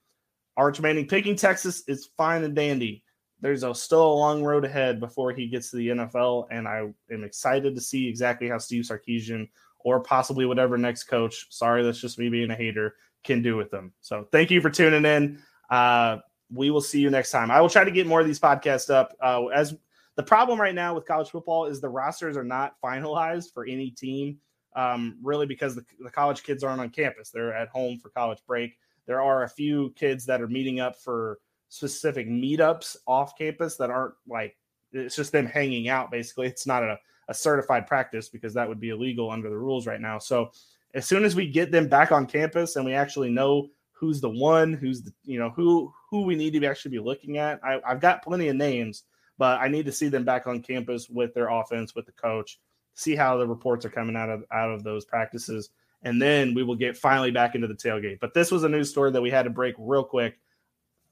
Arch 0.57 0.83
picking 0.83 1.37
Texas 1.37 1.85
is 1.87 2.11
fine 2.17 2.43
and 2.43 2.55
dandy. 2.55 3.05
There's 3.41 3.63
a, 3.63 3.75
still 3.75 4.13
a 4.13 4.15
long 4.15 4.43
road 4.43 4.65
ahead 4.65 5.01
before 5.01 5.33
he 5.33 5.47
gets 5.47 5.71
to 5.71 5.77
the 5.77 5.89
NFL, 5.89 6.47
and 6.51 6.67
I 6.67 6.89
am 7.13 7.25
excited 7.25 7.75
to 7.75 7.81
see 7.81 8.09
exactly 8.09 8.49
how 8.49 8.59
Steve 8.59 8.85
Sarkisian 8.85 9.49
or 9.81 10.01
possibly 10.01 10.45
whatever 10.45 10.77
next 10.77 11.05
coach, 11.05 11.47
sorry, 11.51 11.83
that's 11.85 12.01
just 12.01 12.19
me 12.19 12.29
being 12.29 12.51
a 12.51 12.55
hater, 12.55 12.97
can 13.25 13.43
do 13.43 13.57
with 13.57 13.71
them. 13.71 13.93
So 14.01 14.27
thank 14.33 14.51
you 14.51 14.61
for 14.61 14.71
tuning 14.71 15.05
in. 15.05 15.41
Uh, 15.71 16.19
we 16.53 16.71
will 16.71 16.81
see 16.81 17.01
you 17.01 17.11
next 17.11 17.31
time. 17.31 17.51
I 17.51 17.61
will 17.61 17.69
try 17.69 17.85
to 17.85 17.91
get 17.91 18.07
more 18.07 18.21
of 18.21 18.27
these 18.27 18.41
podcasts 18.41 18.91
up. 18.91 19.15
Uh, 19.21 19.47
as 19.47 19.77
the 20.17 20.23
problem 20.23 20.61
right 20.61 20.75
now 20.75 20.95
with 20.95 21.07
college 21.07 21.31
football 21.31 21.67
is 21.67 21.81
the 21.81 21.89
rosters 21.89 22.37
are 22.37 22.45
not 22.45 22.75
finalized 22.83 23.53
for 23.53 23.67
any 23.67 23.91
team, 23.91 24.39
um, 24.75 25.19
really 25.23 25.47
because 25.47 25.75
the, 25.75 25.85
the 26.01 26.11
college 26.11 26.43
kids 26.43 26.65
aren't 26.65 26.81
on 26.81 26.91
campus. 26.91 27.31
They're 27.31 27.55
at 27.55 27.69
home 27.69 27.99
for 27.99 28.11
college 28.11 28.41
break. 28.47 28.77
There 29.07 29.23
are 29.23 29.45
a 29.45 29.49
few 29.49 29.93
kids 29.97 30.27
that 30.27 30.43
are 30.43 30.49
meeting 30.49 30.81
up 30.81 30.97
for 31.01 31.39
specific 31.69 32.29
meetups 32.29 32.97
off 33.07 33.37
campus 33.37 33.77
that 33.77 33.91
aren't 33.91 34.15
like 34.27 34.57
it's 34.93 35.17
just 35.17 35.33
them 35.33 35.47
hanging 35.47 35.89
out 35.89 36.11
basically. 36.11 36.47
It's 36.47 36.67
not 36.67 36.83
a 36.83 36.99
a 37.29 37.35
certified 37.35 37.87
practice 37.87 38.29
because 38.29 38.55
that 38.55 38.69
would 38.69 38.81
be 38.81 38.89
illegal 38.89 39.31
under 39.31 39.51
the 39.51 39.59
rules 39.59 39.87
right 39.87 40.01
now. 40.01 40.19
So 40.19 40.51
as 40.95 41.07
soon 41.07 41.25
as 41.25 41.37
we 41.37 41.47
get 41.47 41.71
them 41.71 41.89
back 41.89 42.11
on 42.11 42.27
campus 42.27 42.77
and 42.77 42.85
we 42.85 42.95
actually 42.95 43.31
know 43.31 43.69
who's 43.93 44.21
the 44.21 44.31
one, 44.31 44.73
who's 44.73 45.03
the 45.03 45.13
you 45.25 45.39
know 45.39 45.51
who 45.51 45.93
who 46.11 46.23
we 46.23 46.35
need 46.35 46.55
to 46.55 46.67
actually 46.67 46.93
be 46.93 46.99
looking 46.99 47.39
at, 47.39 47.61
I, 47.63 47.81
I've 47.87 48.01
got 48.01 48.25
plenty 48.25 48.49
of 48.49 48.57
names, 48.57 49.05
but 49.37 49.61
I 49.61 49.69
need 49.69 49.87
to 49.87 49.93
see 49.93 50.09
them 50.09 50.25
back 50.25 50.47
on 50.47 50.63
campus 50.63 51.09
with 51.09 51.35
their 51.35 51.49
offense, 51.49 51.95
with 51.95 52.07
the 52.07 52.13
coach, 52.13 52.59
see 52.95 53.15
how 53.15 53.37
the 53.37 53.47
reports 53.47 53.85
are 53.85 53.91
coming 53.91 54.17
out 54.17 54.31
of 54.31 54.45
out 54.51 54.71
of 54.71 54.83
those 54.83 55.05
practices, 55.05 55.71
and 56.03 56.21
then 56.21 56.55
we 56.55 56.63
will 56.63 56.77
get 56.77 56.97
finally 56.97 57.31
back 57.31 57.55
into 57.55 57.67
the 57.67 57.75
tailgate. 57.75 58.21
But 58.21 58.33
this 58.33 58.51
was 58.51 58.65
a 58.65 58.69
news 58.69 58.89
story 58.91 59.11
that 59.11 59.23
we 59.23 59.31
had 59.31 59.45
to 59.45 59.51
break 59.51 59.75
real 59.79 60.05
quick. 60.05 60.39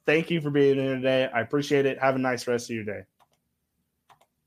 Thank 0.07 0.31
you 0.31 0.41
for 0.41 0.51
being 0.51 0.77
here 0.77 0.95
today. 0.95 1.29
I 1.35 1.41
appreciate 1.41 1.85
it. 1.87 1.99
Have 2.01 2.15
a 2.15 2.19
nice 2.19 2.47
rest 2.47 2.71
of 2.71 2.77
your 2.77 2.85
day. 2.85 3.03